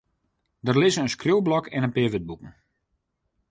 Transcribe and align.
Der 0.65 0.75
lizze 0.81 1.01
in 1.03 1.13
skriuwblok 1.13 1.65
en 1.75 1.85
in 1.87 1.93
pear 1.95 2.11
wurdboeken. 2.13 2.51